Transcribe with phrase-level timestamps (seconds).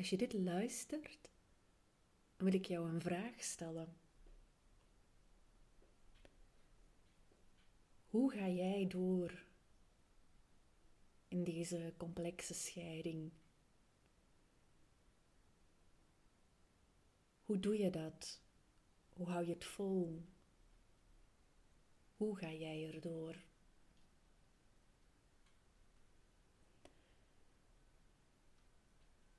[0.00, 1.30] als je dit luistert,
[2.36, 3.96] wil ik jou een vraag stellen.
[8.06, 9.44] Hoe ga jij door
[11.28, 13.32] in deze complexe scheiding?
[17.42, 18.40] Hoe doe je dat?
[19.08, 20.24] Hoe hou je het vol?
[22.16, 23.36] Hoe ga jij erdoor?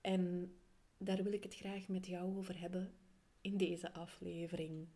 [0.02, 0.55] En
[1.04, 2.94] daar wil ik het graag met jou over hebben
[3.41, 4.88] in deze aflevering.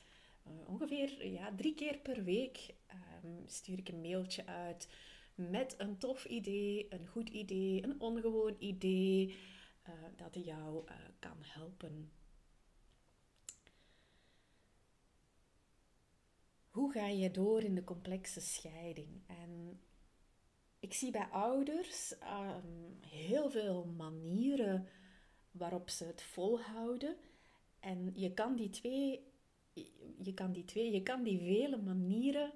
[0.48, 2.76] Uh, ongeveer ja, drie keer per week
[3.24, 4.88] um, stuur ik een mailtje uit
[5.36, 9.36] met een tof idee, een goed idee, een ongewoon idee
[9.90, 12.12] uh, dat jou uh, kan helpen.
[16.72, 19.22] Hoe ga je door in de complexe scheiding?
[19.28, 19.82] En
[20.80, 24.88] ik zie bij ouders um, heel veel manieren
[25.52, 27.18] waarop ze het volhouden.
[27.80, 29.32] En je kan die twee,
[30.22, 32.54] je kan die twee, je kan die vele manieren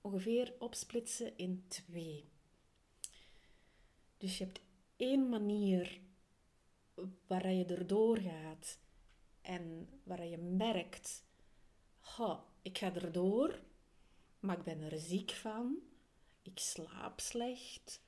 [0.00, 2.28] ongeveer opsplitsen in twee.
[4.16, 4.60] Dus je hebt
[4.96, 6.00] één manier
[7.26, 8.78] waar je erdoor gaat
[9.40, 11.24] en waar je merkt,
[12.64, 13.58] ik ga erdoor,
[14.40, 15.78] maar ik ben er ziek van,
[16.42, 18.00] ik slaap slecht,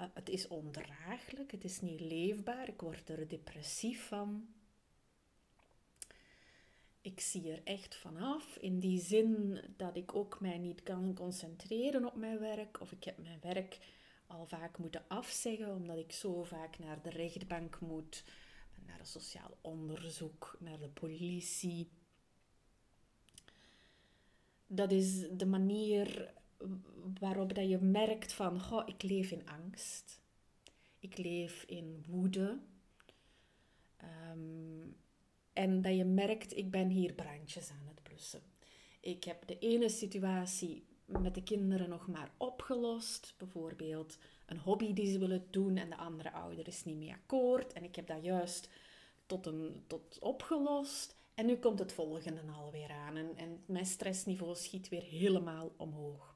[0.00, 4.54] uh, het is ondraaglijk, het is niet leefbaar, ik word er depressief van
[7.04, 8.56] ik zie er echt vanaf.
[8.56, 12.80] In die zin dat ik ook mij niet kan concentreren op mijn werk.
[12.80, 13.78] Of ik heb mijn werk
[14.26, 18.24] al vaak moeten afzeggen, omdat ik zo vaak naar de rechtbank moet,
[18.86, 21.88] naar een sociaal onderzoek, naar de politie.
[24.74, 26.32] Dat is de manier
[27.20, 30.20] waarop dat je merkt van, oh, ik leef in angst.
[30.98, 32.58] Ik leef in woede.
[34.32, 34.96] Um,
[35.52, 38.42] en dat je merkt, ik ben hier brandjes aan het blussen.
[39.00, 43.34] Ik heb de ene situatie met de kinderen nog maar opgelost.
[43.38, 47.72] Bijvoorbeeld een hobby die ze willen doen en de andere ouder is niet mee akkoord.
[47.72, 48.68] En ik heb dat juist
[49.26, 51.16] tot, een, tot opgelost.
[51.34, 53.16] En nu komt het volgende alweer aan.
[53.16, 56.34] En, en mijn stressniveau schiet weer helemaal omhoog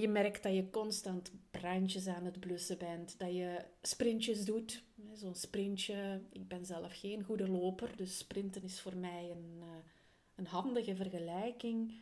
[0.00, 4.82] je merkt dat je constant brandjes aan het blussen bent, dat je sprintjes doet.
[5.14, 9.90] Zo'n sprintje, ik ben zelf geen goede loper, dus sprinten is voor mij een, eh,
[10.34, 12.00] een handige vergelijking.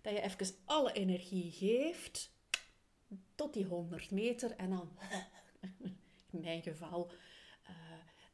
[0.00, 2.30] Dat je even alle energie geeft
[3.34, 4.90] tot die 100 meter en dan,
[6.30, 7.10] in mijn geval,
[7.62, 7.76] uh,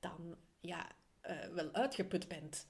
[0.01, 0.93] dan ja,
[1.29, 2.67] uh, wel uitgeput bent.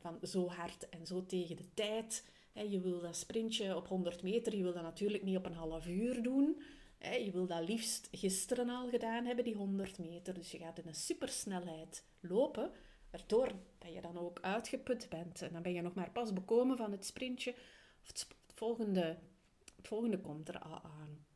[0.00, 4.56] van zo hard en zo tegen de tijd je wil dat sprintje op 100 meter,
[4.56, 6.62] je wil dat natuurlijk niet op een half uur doen.
[7.00, 10.34] Je wil dat liefst gisteren al gedaan hebben, die 100 meter.
[10.34, 12.70] Dus je gaat in een supersnelheid lopen,
[13.10, 15.42] waardoor dat je dan ook uitgeput bent.
[15.42, 17.50] En dan ben je nog maar pas bekomen van het sprintje.
[18.02, 19.18] Of het, volgende,
[19.76, 21.26] het volgende komt er al aan.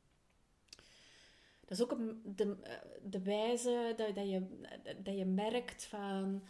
[1.66, 2.56] Dat is ook de,
[3.02, 4.42] de wijze dat, dat, je,
[5.02, 6.42] dat je merkt van...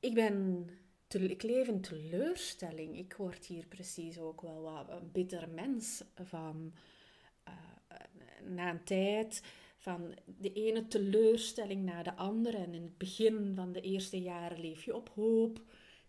[0.00, 0.68] Ik ben
[1.08, 2.98] ik leef in teleurstelling.
[2.98, 6.72] Ik word hier precies ook wel wat een bitter mens van.
[7.48, 7.54] Uh,
[8.48, 9.42] na een tijd
[9.76, 12.56] van de ene teleurstelling na de andere.
[12.56, 15.60] En in het begin van de eerste jaren leef je op hoop.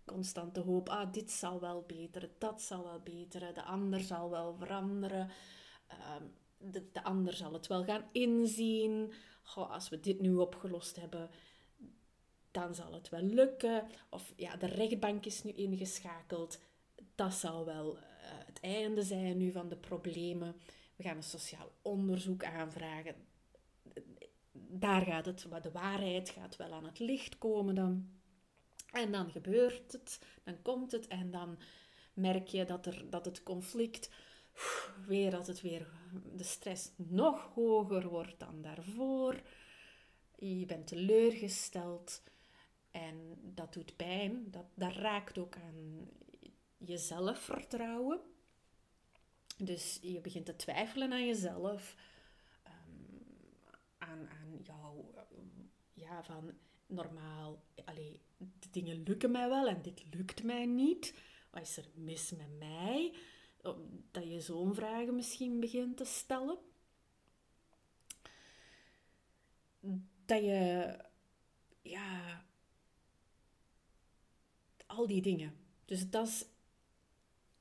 [0.05, 0.89] Constante hoop.
[0.89, 5.29] Ah, dit zal wel beteren, dat zal wel beteren, de ander zal wel veranderen.
[5.91, 6.15] Uh,
[6.57, 9.13] de, de ander zal het wel gaan inzien.
[9.43, 11.29] Goh, als we dit nu opgelost hebben,
[12.51, 13.87] dan zal het wel lukken.
[14.09, 16.59] Of ja, de rechtbank is nu ingeschakeld.
[17.15, 18.03] Dat zal wel uh,
[18.45, 20.55] het einde zijn nu van de problemen.
[20.95, 23.15] We gaan een sociaal onderzoek aanvragen.
[24.53, 28.09] Daar gaat het, maar de waarheid gaat wel aan het licht komen dan.
[28.91, 31.57] En dan gebeurt het, dan komt het en dan
[32.13, 34.09] merk je dat, er, dat het conflict,
[35.07, 35.87] weer dat het weer,
[36.35, 39.41] de stress nog hoger wordt dan daarvoor.
[40.35, 42.21] Je bent teleurgesteld
[42.91, 44.51] en dat doet pijn.
[44.51, 46.09] Dat, dat raakt ook aan
[46.77, 48.19] je zelfvertrouwen.
[49.57, 51.95] Dus je begint te twijfelen aan jezelf,
[52.67, 53.23] um,
[53.97, 55.05] aan, aan jou,
[55.93, 56.53] ja, van
[56.85, 61.13] normaal, allee, de dingen lukken mij wel en dit lukt mij niet.
[61.51, 63.13] Wat is er mis met mij?
[64.11, 66.57] Dat je zo'n vragen misschien begint te stellen.
[70.25, 70.95] Dat je,
[71.81, 72.45] ja,
[74.85, 75.53] al die dingen.
[75.85, 76.45] Dus dat is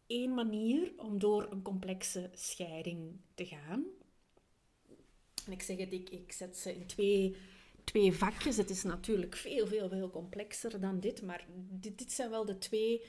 [0.06, 3.84] één manier om door een complexe scheiding te gaan.
[5.46, 7.36] En ik zeg het, ik, ik zet ze in twee,
[7.84, 8.56] twee vakjes.
[8.56, 12.58] Het is natuurlijk veel, veel, veel complexer dan dit, maar dit, dit zijn wel de
[12.58, 13.02] twee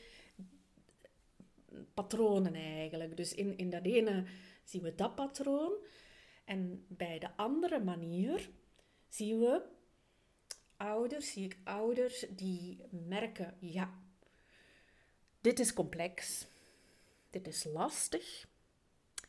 [1.94, 3.18] patronen eigenlijk.
[3.18, 4.26] Dus in, in dat ene
[4.64, 5.74] zien we dat patroon.
[6.46, 8.50] En bij de andere manier
[9.08, 9.62] zien we
[10.78, 13.94] ouders, zie ik ouders die merken, ja,
[15.42, 16.48] dit is complex,
[17.30, 18.48] dit is lastig,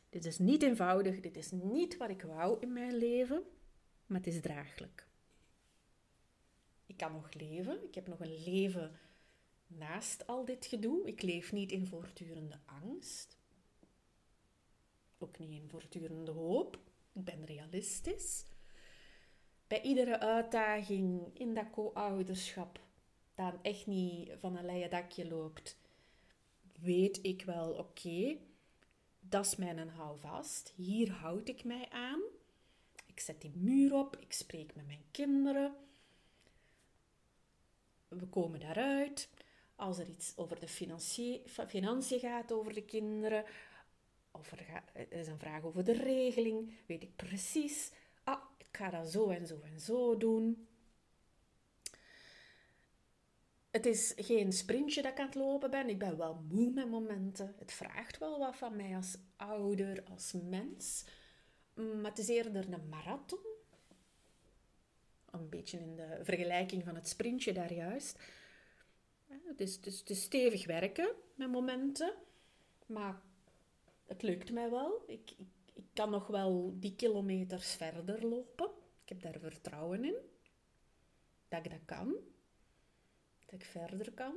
[0.08, 3.43] dit is niet eenvoudig, dit is niet wat ik wou in mijn leven,
[4.06, 5.06] maar het is draaglijk.
[6.87, 8.99] Ik kan nog leven, ik heb nog een leven
[9.68, 11.06] naast al dit gedoe.
[11.06, 13.38] Ik leef niet in voortdurende angst,
[15.18, 16.78] ook niet in voortdurende hoop.
[17.12, 18.44] Ik ben realistisch.
[19.66, 22.80] Bij iedere uitdaging in dat co-ouderschap,
[23.34, 25.76] dat echt niet van een leien dakje loopt,
[26.80, 28.36] weet ik wel, oké,
[29.20, 30.72] dat is mijn houvast.
[30.76, 32.20] Hier houd ik mij aan.
[33.06, 35.76] Ik zet die muur op, ik spreek met mijn kinderen.
[38.08, 39.28] We komen daaruit.
[39.78, 40.69] Als er iets over de
[41.69, 43.44] financiën gaat, over de kinderen,
[44.30, 47.90] of er, is een vraag over de regeling, weet ik precies,
[48.25, 50.69] ah, ik ga dat zo en zo en zo doen.
[53.70, 55.88] Het is geen sprintje dat ik aan het lopen ben.
[55.88, 57.54] Ik ben wel moe met momenten.
[57.58, 61.04] Het vraagt wel wat van mij als ouder, als mens.
[61.75, 63.38] Maar het is eerder een marathon.
[65.30, 68.19] Een beetje in de vergelijking van het sprintje daar juist.
[69.28, 72.14] Het is, het is, stevig werken met momenten.
[72.86, 73.22] Maar
[74.06, 75.04] het lukt mij wel.
[75.06, 78.70] Ik, ik, ik kan nog wel die kilometers verder lopen.
[79.02, 80.16] Ik heb daar vertrouwen in.
[81.48, 82.14] Dat ik dat kan
[83.50, 84.34] dat ik verder kan.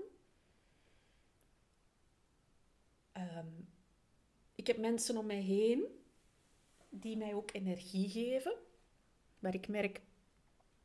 [3.11, 3.47] Ehm,
[4.55, 5.85] ik heb mensen om mij heen
[6.89, 8.55] die mij ook energie geven.
[9.39, 10.01] Waar ik merk,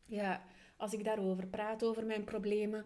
[0.05, 0.45] ja,
[0.77, 2.85] als ik daarover praat, over mijn problemen,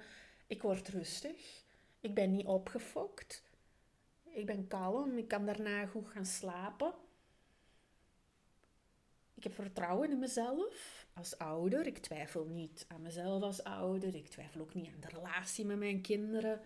[0.50, 1.64] ik word rustig.
[2.00, 3.42] Ik ben niet opgefokt.
[4.24, 5.18] Ik ben kalm.
[5.18, 6.94] Ik kan daarna goed gaan slapen.
[9.34, 11.86] Ik heb vertrouwen in mezelf als ouder.
[11.86, 14.14] Ik twijfel niet aan mezelf als ouder.
[14.14, 16.60] Ik twijfel ook niet aan de relatie met mijn kinderen.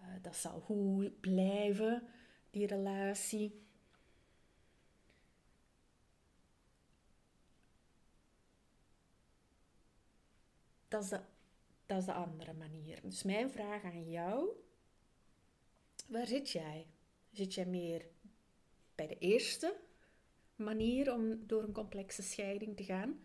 [0.00, 2.08] Uh, dat zal goed blijven,
[2.50, 3.62] die relatie.
[10.88, 11.20] Dat is, de,
[11.90, 13.00] dat is de andere manier.
[13.02, 14.48] Dus mijn vraag aan jou:
[16.08, 16.86] waar zit jij?
[17.30, 18.08] Zit jij meer
[18.94, 19.80] bij de eerste
[20.56, 23.20] manier om door een complexe scheiding te gaan?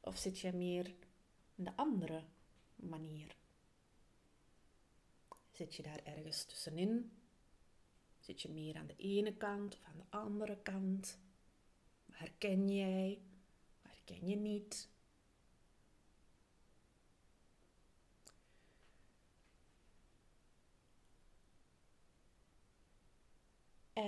[0.00, 0.94] Of zit je meer
[1.54, 2.24] in de andere
[2.76, 3.36] manier?
[5.50, 7.12] Zit je daar ergens tussenin?
[8.18, 11.18] Zit je meer aan de ene kant of aan de andere kant?
[12.10, 13.20] Herken jij?
[13.82, 14.88] Herken je niet?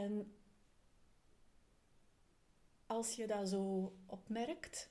[0.09, 0.33] En
[2.87, 4.91] als je dat zo opmerkt,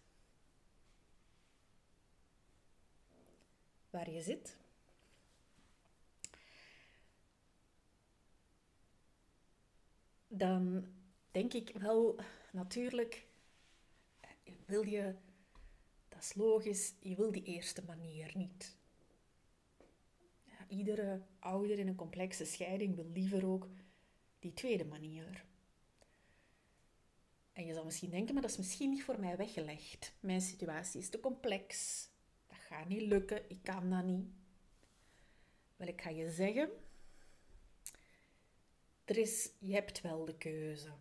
[3.90, 4.58] waar je zit,
[10.28, 10.88] dan
[11.32, 12.20] denk ik wel
[12.52, 13.26] natuurlijk,
[14.66, 15.16] wil je,
[16.10, 18.76] dat is logisch, je wil die eerste manier niet.
[20.68, 23.68] Iedere ouder in een complexe scheiding wil liever ook
[24.40, 25.46] die tweede manier.
[27.54, 30.14] En je zal misschien denken, maar dat is misschien niet voor mij weggelegd.
[30.20, 32.04] Mijn situatie is te complex.
[32.48, 33.50] Dat gaat niet lukken.
[33.50, 34.28] Ik kan dat niet.
[35.76, 36.70] Wel, ik ga je zeggen,
[39.06, 40.92] er is, je hebt wel de keuze.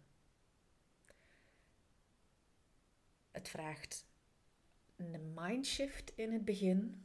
[3.31, 4.07] Het vraagt
[4.97, 7.05] een mindshift in het begin.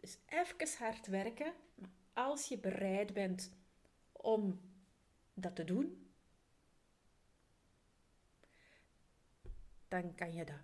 [0.00, 1.54] Dus even hard werken.
[1.74, 3.50] Maar als je bereid bent
[4.12, 4.60] om
[5.38, 6.10] dat te doen,
[9.88, 10.60] dan kan je dat.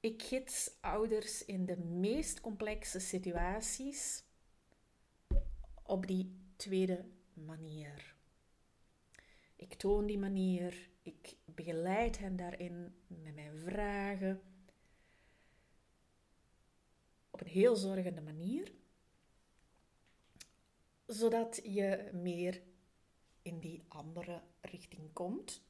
[0.00, 4.24] Ik gids ouders in de meest complexe situaties
[5.82, 8.14] op die tweede manier.
[9.56, 14.42] Ik toon die manier, ik begeleid hen daarin met mijn vragen
[17.30, 18.72] op een heel zorgende manier,
[21.06, 22.62] zodat je meer
[23.42, 25.62] in die andere richting komt.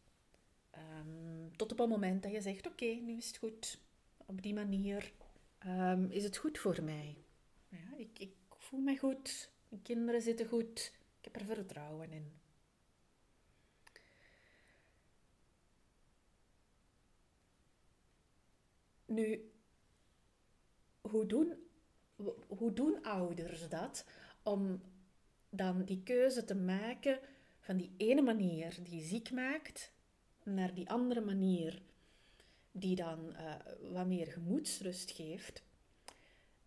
[0.76, 3.80] Um, tot op het moment dat je zegt: Oké, nu is het goed.
[4.16, 5.12] Op die manier
[5.66, 7.16] um, is het goed voor mij.
[7.68, 9.50] Ja, ik, ik voel me goed.
[9.68, 10.92] Mijn kinderen zitten goed.
[11.18, 12.32] Ik heb er vertrouwen in.
[19.04, 19.50] Nu,
[21.00, 21.54] hoe doen,
[22.46, 24.06] hoe doen ouders dat
[24.42, 24.82] om
[25.54, 27.18] dan die keuze te maken
[27.61, 29.92] van die ene manier die ziek maakt
[30.42, 31.82] naar die andere manier
[32.71, 33.54] die dan uh,
[33.92, 35.62] wat meer gemoedsrust geeft?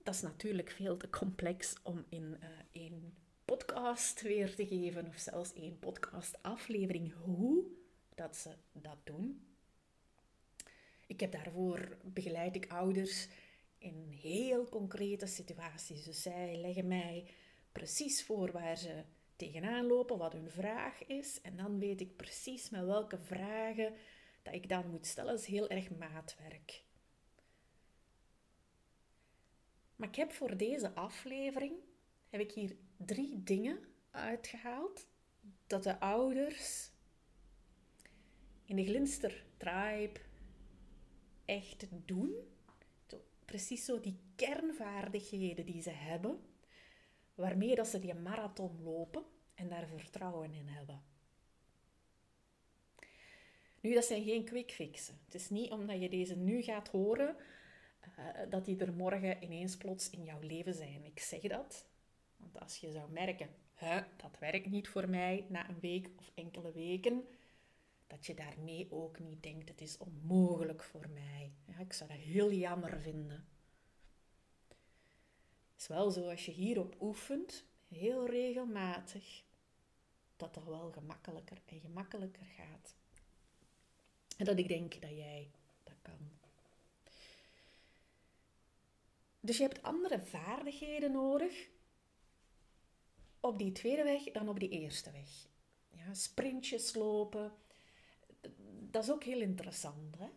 [0.03, 3.13] Dat is natuurlijk veel te complex om in uh, één
[3.45, 7.65] podcast weer te geven of zelfs één podcastaflevering hoe
[8.15, 9.45] dat ze dat doen.
[11.07, 13.27] Ik heb daarvoor begeleid ik ouders
[13.77, 16.03] in heel concrete situaties.
[16.03, 17.27] Dus zij leggen mij
[17.75, 19.03] precies voor waar ze
[19.35, 21.41] tegenaan lopen, wat hun vraag is.
[21.41, 23.93] En dan weet ik precies met welke vragen
[24.43, 25.31] dat ik dan moet stellen.
[25.31, 26.83] Dat is heel erg maatwerk.
[29.95, 31.73] Maar ik heb voor deze aflevering
[32.29, 33.79] heb ik hier drie dingen
[34.11, 35.07] uitgehaald
[35.67, 36.91] dat de ouders
[38.65, 40.19] in de Glinster Tribe
[41.45, 42.35] echt doen.
[43.45, 46.39] Precies zo die kernvaardigheden die ze hebben,
[47.35, 49.23] waarmee dat ze die marathon lopen
[49.53, 51.01] en daar vertrouwen in hebben.
[53.81, 55.19] Nu, dat zijn geen quick fixen.
[55.25, 57.35] Het is niet omdat je deze nu gaat horen,
[58.19, 61.05] uh, dat die er morgen ineens plots in jouw leven zijn.
[61.05, 61.85] Ik zeg dat
[62.37, 63.49] want als je zou merken,
[64.17, 67.23] dat werkt niet voor mij na een week of enkele weken,
[68.07, 71.51] dat je daarmee ook niet denkt, het is onmogelijk voor mij.
[71.65, 73.45] Ja, ik zou dat heel jammer vinden.
[75.75, 79.43] Het is wel zo, als je hierop oefent, heel regelmatig,
[80.35, 82.95] dat dat wel gemakkelijker en gemakkelijker gaat.
[84.37, 85.51] En dat ik denk dat jij
[85.83, 86.29] dat kan.
[89.39, 91.67] Dus je hebt andere vaardigheden nodig
[93.39, 95.29] op die tweede weg dan op die eerste weg.
[95.89, 97.53] Ja, sprintjes lopen,
[98.91, 100.17] dat is ook heel interessant.
[100.17, 100.27] Hè?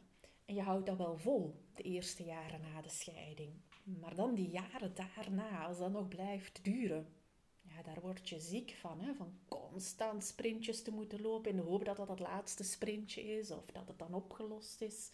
[0.44, 3.52] En je houdt dat wel vol, de eerste jaren na de scheiding.
[3.96, 7.12] Maar dan die jaren daarna, als dat nog blijft duren,
[7.60, 9.00] ja, daar word je ziek van.
[9.00, 9.14] Hè?
[9.14, 13.50] Van constant sprintjes te moeten lopen in de hoop dat dat het laatste sprintje is
[13.50, 15.10] of dat het dan opgelost is.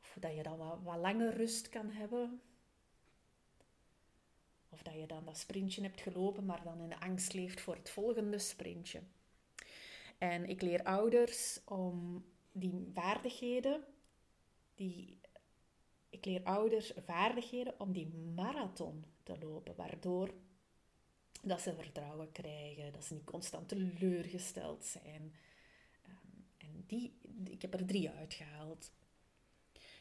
[0.00, 2.40] Of dat je dan wat, wat langer rust kan hebben.
[4.68, 7.74] Of dat je dan dat sprintje hebt gelopen, maar dan in de angst leeft voor
[7.74, 9.02] het volgende sprintje.
[10.18, 13.84] En ik leer ouders om die vaardigheden,
[14.74, 15.18] die,
[16.10, 20.34] ik leer ouders vaardigheden om die marathon te lopen, waardoor
[21.42, 25.34] dat ze vertrouwen krijgen, dat ze niet constant teleurgesteld zijn.
[26.08, 28.92] Um, en die, ik heb er drie uitgehaald.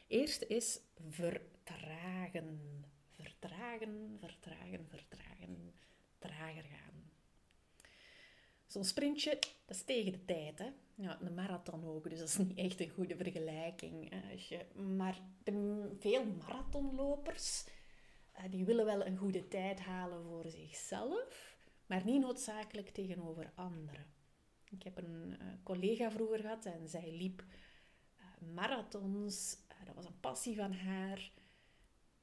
[0.07, 2.85] Eerste is vertragen
[3.39, 5.73] vertragen, vertragen, vertragen,
[6.19, 7.11] trager gaan.
[8.67, 10.69] Zo'n sprintje, dat is tegen de tijd, hè.
[10.99, 14.11] Ja, een marathon ook, dus dat is niet echt een goede vergelijking.
[14.95, 15.21] Maar
[15.99, 17.65] veel marathonlopers,
[18.31, 24.05] eh, die willen wel een goede tijd halen voor zichzelf, maar niet noodzakelijk tegenover anderen.
[24.69, 27.43] Ik heb een uh, collega vroeger gehad en zij liep
[28.19, 29.57] uh, marathons.
[29.85, 31.31] dat was een passie van haar.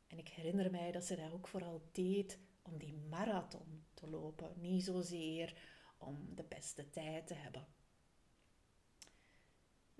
[0.07, 4.53] En ik herinner mij dat ze dat ook vooral deed om die marathon te lopen,
[4.57, 5.55] niet zozeer
[5.99, 7.67] om de beste tijd te hebben.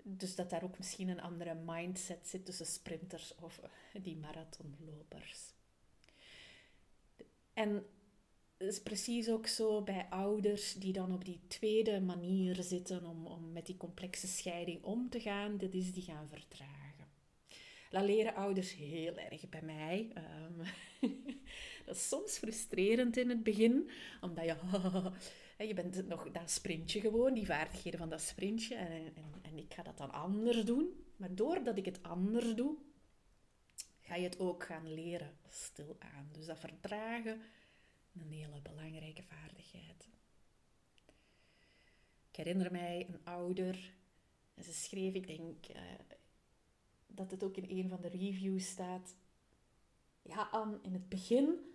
[0.07, 3.61] Dus dat daar ook misschien een andere mindset zit tussen sprinters of
[4.01, 5.53] die marathonlopers.
[7.53, 7.85] En
[8.57, 13.51] is precies ook zo bij ouders die dan op die tweede manier zitten om, om
[13.51, 15.57] met die complexe scheiding om te gaan.
[15.57, 17.05] Dat is die gaan vertragen.
[17.89, 20.11] Dat leren ouders heel erg bij mij.
[20.13, 20.67] Ehm,
[21.85, 23.89] dat is soms frustrerend in het begin,
[24.21, 24.55] omdat je...
[25.67, 28.75] je bent nog dat sprintje gewoon, die vaardigheden van dat sprintje.
[28.75, 31.05] En, en, en ik ga dat dan anders doen.
[31.15, 32.75] Maar doordat ik het anders doe,
[34.01, 36.29] ga je het ook gaan leren stilaan.
[36.31, 37.41] Dus dat vertragen
[38.13, 40.07] een hele belangrijke vaardigheid.
[42.29, 43.93] Ik herinner mij een ouder,
[44.53, 45.81] en ze schreef, ik denk uh,
[47.07, 49.15] dat het ook in een van de reviews staat.
[50.21, 51.74] Ja, Anne, in het begin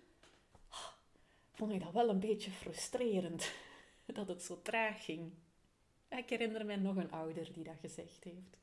[1.53, 3.51] vond ik dat wel een beetje frustrerend
[4.05, 5.31] dat het zo traag ging.
[6.09, 8.57] Ik herinner mij nog een ouder die dat gezegd heeft.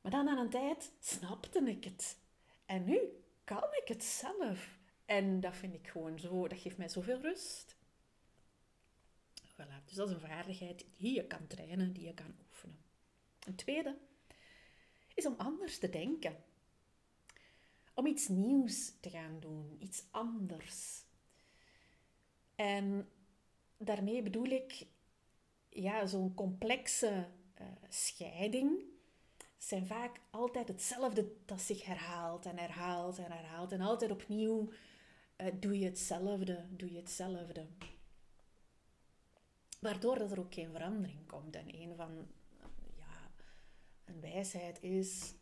[0.00, 2.18] Maar dan aan een tijd snapte ik het.
[2.66, 2.98] En nu
[3.44, 4.78] kan ik het zelf.
[5.04, 7.76] En dat vind ik gewoon zo, dat geeft mij zoveel rust.
[9.52, 12.78] Voilà, dus dat is een vaardigheid die je kan trainen, die je kan oefenen.
[13.46, 13.98] Een tweede
[15.14, 16.44] is om anders te denken.
[17.98, 21.04] Om iets nieuws te gaan doen, iets anders.
[22.54, 23.08] En
[23.76, 24.86] daarmee bedoel ik
[25.68, 27.28] ja, zo'n complexe
[27.60, 28.82] uh, scheiding
[29.56, 33.72] zijn vaak altijd hetzelfde dat zich herhaalt en herhaalt en herhaalt.
[33.72, 34.70] En altijd opnieuw
[35.36, 37.66] uh, doe je hetzelfde, doe je hetzelfde.
[39.80, 41.56] Waardoor dat er ook geen verandering komt.
[41.56, 42.26] En een van,
[42.96, 43.30] ja,
[44.04, 45.34] een wijsheid is,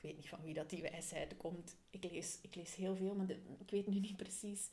[0.00, 1.76] ik weet niet van wie dat die wijsheid komt.
[1.90, 4.70] Ik lees, ik lees heel veel, maar ik weet nu niet precies.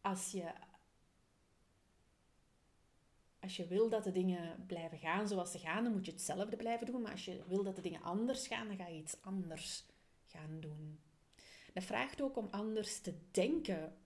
[0.00, 0.52] Als je,
[3.40, 6.56] als je wil dat de dingen blijven gaan zoals ze gaan, dan moet je hetzelfde
[6.56, 7.02] blijven doen.
[7.02, 9.84] Maar als je wil dat de dingen anders gaan, dan ga je iets anders
[10.26, 11.00] gaan doen.
[11.72, 13.96] Dat vraagt ook om anders te denken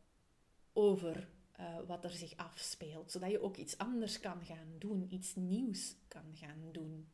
[0.73, 1.29] over
[1.61, 5.97] uh, wat er zich afspeelt, zodat je ook iets anders kan gaan doen, iets nieuws
[6.09, 7.09] kan gaan doen.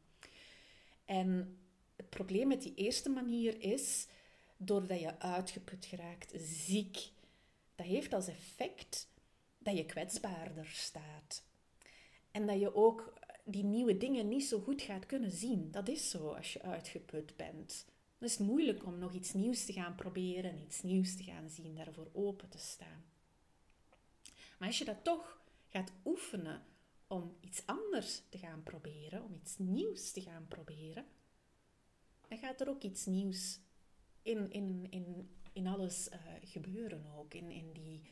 [1.05, 1.59] En
[1.97, 4.07] het probleem met die eerste manier is,
[4.57, 7.11] doordat je uitgeput geraakt, ziek,
[7.75, 9.09] dat heeft als effect
[9.59, 11.45] dat je kwetsbaarder staat.
[12.31, 13.13] En dat je ook
[13.45, 15.71] die nieuwe dingen niet zo goed gaat kunnen zien.
[15.71, 17.85] Dat is zo als je uitgeput bent.
[18.19, 21.49] Dan is het moeilijk om nog iets nieuws te gaan proberen, iets nieuws te gaan
[21.49, 23.05] zien, daarvoor open te staan.
[24.59, 26.63] Maar als je dat toch gaat oefenen
[27.15, 31.07] om iets anders te gaan proberen, om iets nieuws te gaan proberen,
[32.29, 33.61] dan gaat er ook iets nieuws
[34.23, 38.03] in, in, in, in alles uh, gebeuren ook, in, in, die,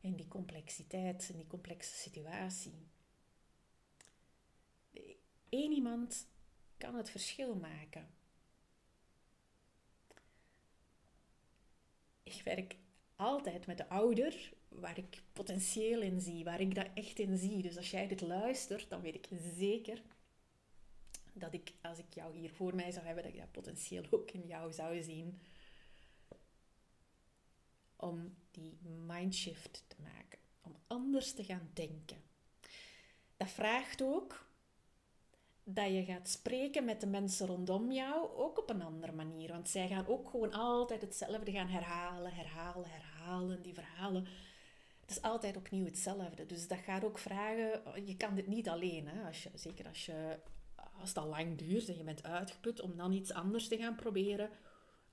[0.00, 2.86] in die complexiteit, in die complexe situatie.
[5.48, 6.26] Eén iemand
[6.76, 8.16] kan het verschil maken.
[12.26, 12.76] ik werk
[13.16, 17.62] altijd met de ouder waar ik potentieel in zie, waar ik dat echt in zie.
[17.62, 20.02] Dus als jij dit luistert, dan weet ik zeker
[21.32, 24.30] dat ik, als ik jou hier voor mij zou hebben, dat ik dat potentieel ook
[24.30, 25.40] in jou zou zien.
[27.96, 32.22] Om die mindshift te maken, om anders te gaan denken.
[33.36, 34.46] Dat vraagt ook
[35.64, 39.52] dat je gaat spreken met de mensen rondom jou ook op een andere manier.
[39.52, 44.26] Want zij gaan ook gewoon altijd hetzelfde gaan herhalen, herhalen, herhalen, die verhalen.
[45.06, 46.46] Het is altijd opnieuw hetzelfde.
[46.46, 49.08] Dus dat gaat ook vragen, je kan dit niet alleen.
[49.08, 49.26] Hè?
[49.26, 50.38] Als je, zeker als, je,
[51.00, 53.94] als het al lang duurt en je bent uitgeput, om dan iets anders te gaan
[53.94, 54.50] proberen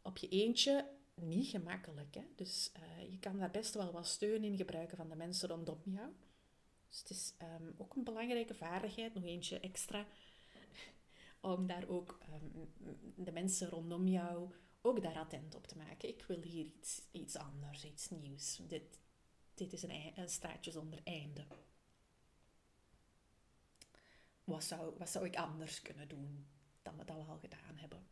[0.02, 2.16] op je eentje, niet gemakkelijk.
[2.16, 2.24] Hè?
[2.36, 5.82] Dus uh, je kan daar best wel wat steun in gebruiken van de mensen rondom
[5.84, 6.10] jou.
[6.90, 10.08] Dus het is um, ook een belangrijke vaardigheid, nog eentje extra
[11.42, 12.74] om daar ook um,
[13.16, 14.50] de mensen rondom jou
[14.82, 16.10] ook daar attent op te maken.
[16.10, 18.60] Ik wil hier iets, iets anders, iets nieuws.
[18.68, 19.00] Dit,
[19.54, 21.46] dit is een, een straatje zonder einde.
[24.44, 26.46] Wat zou, wat zou ik anders kunnen doen
[26.82, 28.08] dan we dat al gedaan hebben?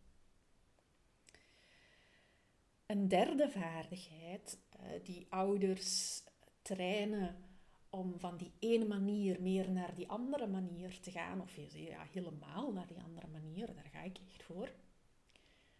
[2.85, 6.23] Een derde vaardigheid uh, die ouders
[6.61, 7.51] trainen
[7.89, 12.71] om van die ene manier meer naar die andere manier te gaan, of ja, helemaal
[12.71, 14.71] naar die andere manier, daar ga ik echt voor.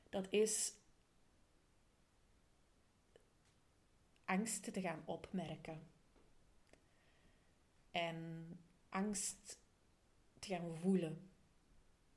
[0.10, 0.74] Dat is
[4.32, 5.88] angst te gaan opmerken.
[7.92, 8.48] En
[8.90, 9.60] angst
[10.40, 11.30] te gaan voelen.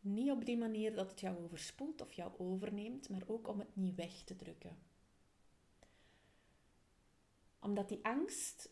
[0.01, 3.77] Niet op die manier dat het jou overspoelt of jou overneemt, maar ook om het
[3.77, 4.79] niet weg te drukken.
[7.61, 8.71] Omdat die angst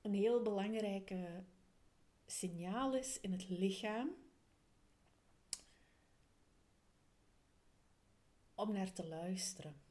[0.00, 1.44] een heel belangrijke
[2.26, 4.10] signaal is in het lichaam
[8.54, 9.87] om naar te luisteren.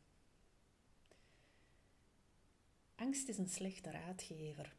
[2.98, 4.76] Angst is een slechte raadgever.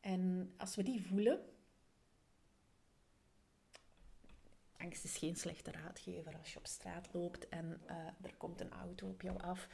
[0.00, 1.40] En als we die voelen,
[4.76, 6.36] angst is geen slechte raadgever.
[6.38, 9.68] Als je op straat loopt en uh, er komt een auto op jou af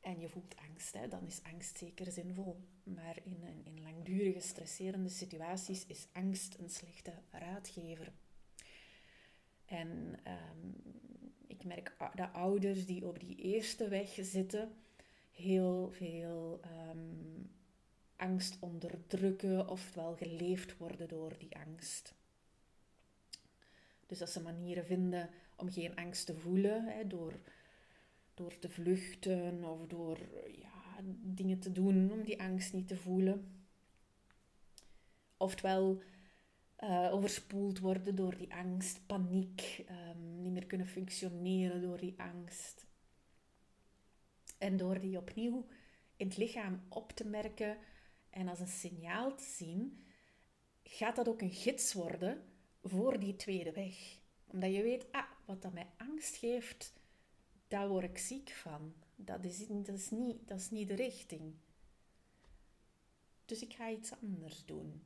[0.00, 2.60] en je voelt angst, hè, dan is angst zeker zinvol.
[2.82, 8.12] Maar in, in langdurige stresserende situaties is angst een slechte raadgever.
[9.64, 10.76] En um,
[11.46, 14.74] ik merk dat ouders die op die eerste weg zitten,
[15.40, 17.50] heel veel um,
[18.16, 22.14] angst onderdrukken, ofwel geleefd worden door die angst.
[24.06, 27.40] Dus dat ze manieren vinden om geen angst te voelen, hè, door,
[28.34, 30.18] door te vluchten of door
[30.60, 33.64] ja, dingen te doen om die angst niet te voelen.
[35.36, 36.02] Oftewel
[36.80, 42.86] uh, overspoeld worden door die angst, paniek, um, niet meer kunnen functioneren door die angst.
[44.60, 45.66] En door die opnieuw
[46.16, 47.78] in het lichaam op te merken
[48.30, 50.04] en als een signaal te zien,
[50.82, 52.44] gaat dat ook een gids worden
[52.82, 54.18] voor die tweede weg.
[54.46, 56.92] Omdat je weet, ah, wat dat mij angst geeft,
[57.68, 58.94] daar word ik ziek van.
[59.16, 59.58] Dat is,
[60.10, 61.54] niet, dat is niet de richting.
[63.44, 65.02] Dus ik ga iets anders doen.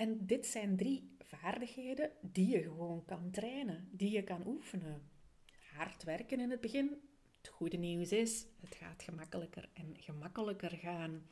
[0.00, 5.02] En dit zijn drie vaardigheden die je gewoon kan trainen, die je kan oefenen.
[5.72, 7.00] Hard werken in het begin.
[7.36, 11.22] Het goede nieuws is, het gaat gemakkelijker en gemakkelijker gaan.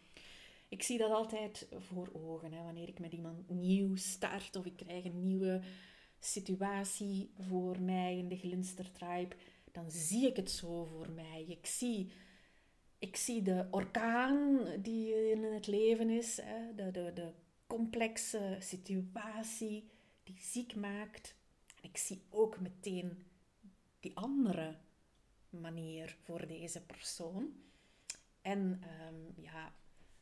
[0.69, 2.53] Ik zie dat altijd voor ogen.
[2.53, 2.63] Hè.
[2.63, 5.61] Wanneer ik met iemand nieuw start of ik krijg een nieuwe
[6.19, 9.37] situatie voor mij in de Glinstertribe,
[9.73, 11.45] dan zie ik het zo voor mij.
[11.49, 12.11] Ik zie,
[12.99, 16.75] ik zie de orkaan die in het leven is, hè.
[16.75, 17.33] De, de, de
[17.69, 19.91] complexe situatie
[20.23, 21.35] die ziek maakt.
[21.81, 23.23] Ik zie ook meteen
[24.01, 24.77] die andere
[25.51, 27.53] manier voor deze persoon.
[28.43, 29.73] En um, ja,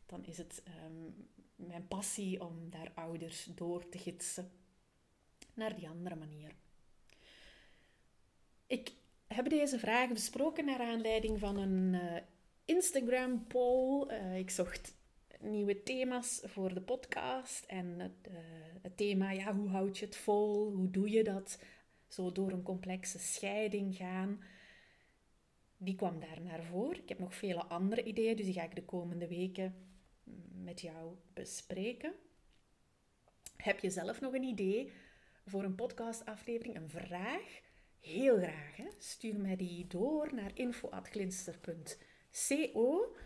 [0.06, 4.50] dan is het um, mijn passie om daar ouders door te gidsen
[5.54, 6.54] naar die andere manier.
[8.66, 8.92] Ik
[9.26, 12.16] heb deze vragen besproken naar aanleiding van een uh,
[12.64, 14.10] Instagram poll.
[14.10, 14.95] Uh, ik zocht
[15.50, 17.64] nieuwe thema's voor de podcast.
[17.64, 18.34] En het, uh,
[18.82, 20.72] het, thema, ja, hoe houd je het vol?
[20.72, 21.62] Hoe doe je dat?
[22.08, 24.42] Zo door een complexe scheiding gaan.
[25.76, 27.02] Die kwam daar naar voren.
[27.02, 29.74] Ik heb nog vele andere ideeën, dus die ga ik de komende weken
[30.62, 32.14] met jou bespreken.
[33.56, 34.92] Heb je zelf nog een idee
[35.46, 37.60] voor een podcastaflevering, een vraag?
[38.00, 38.76] Heel graag.
[38.98, 43.16] Stuur mij die door naar info.glinster.co.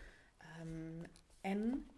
[0.61, 1.01] Um,
[1.41, 1.89] en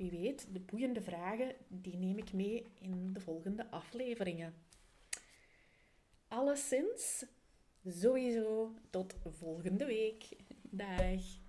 [0.00, 4.54] wie weet, de boeiende vragen, die neem ik mee in de volgende afleveringen.
[6.28, 7.26] Alleszins,
[7.84, 10.28] sowieso tot volgende week.
[10.62, 11.39] Dag!